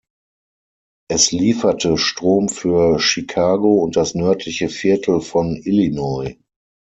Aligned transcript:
Es 1.11 1.31
lieferte 1.31 1.95
Strom 1.99 2.49
für 2.49 2.97
Chicago 2.97 3.75
und 3.83 3.95
das 3.97 4.15
nördliche 4.15 4.67
Viertel 4.67 5.21
von 5.21 5.55
Illinois. 5.57 6.37